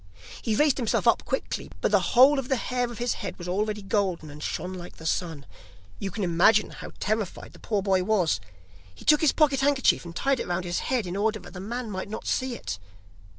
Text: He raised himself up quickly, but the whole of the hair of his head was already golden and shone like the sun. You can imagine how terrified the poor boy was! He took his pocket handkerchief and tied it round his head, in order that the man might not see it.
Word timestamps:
He 0.41 0.55
raised 0.55 0.77
himself 0.77 1.07
up 1.07 1.25
quickly, 1.25 1.69
but 1.79 1.91
the 1.91 1.99
whole 2.17 2.39
of 2.39 2.47
the 2.49 2.55
hair 2.55 2.89
of 2.91 2.97
his 2.97 3.13
head 3.21 3.37
was 3.37 3.47
already 3.47 3.83
golden 3.83 4.31
and 4.31 4.41
shone 4.41 4.73
like 4.73 4.95
the 4.95 5.05
sun. 5.05 5.45
You 5.99 6.09
can 6.09 6.23
imagine 6.23 6.71
how 6.71 6.93
terrified 6.99 7.53
the 7.53 7.59
poor 7.59 7.83
boy 7.83 8.03
was! 8.03 8.39
He 8.95 9.05
took 9.05 9.21
his 9.21 9.31
pocket 9.31 9.59
handkerchief 9.59 10.03
and 10.03 10.15
tied 10.15 10.39
it 10.39 10.47
round 10.47 10.65
his 10.65 10.79
head, 10.89 11.05
in 11.05 11.15
order 11.15 11.37
that 11.41 11.53
the 11.53 11.59
man 11.59 11.91
might 11.91 12.09
not 12.09 12.25
see 12.25 12.55
it. 12.55 12.79